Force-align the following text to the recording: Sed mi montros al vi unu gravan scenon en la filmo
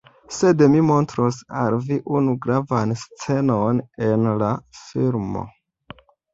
Sed 0.35 0.61
mi 0.75 0.79
montros 0.87 1.41
al 1.65 1.77
vi 1.89 1.99
unu 2.21 2.33
gravan 2.47 2.95
scenon 3.03 3.85
en 4.09 4.29
la 4.43 4.51
filmo 4.83 5.49